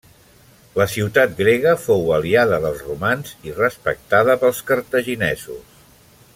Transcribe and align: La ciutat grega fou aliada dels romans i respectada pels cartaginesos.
La 0.79 0.85
ciutat 0.93 1.35
grega 1.41 1.73
fou 1.83 2.09
aliada 2.15 2.59
dels 2.65 2.81
romans 2.87 3.35
i 3.51 3.55
respectada 3.61 4.37
pels 4.45 4.67
cartaginesos. 4.71 5.81